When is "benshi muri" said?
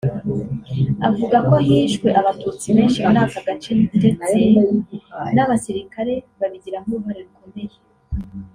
2.75-3.19